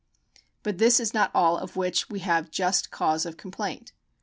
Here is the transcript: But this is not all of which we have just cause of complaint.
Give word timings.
But 0.63 0.79
this 0.79 0.99
is 0.99 1.13
not 1.13 1.29
all 1.31 1.59
of 1.59 1.75
which 1.75 2.09
we 2.09 2.21
have 2.21 2.49
just 2.49 2.89
cause 2.89 3.23
of 3.23 3.37
complaint. 3.37 3.91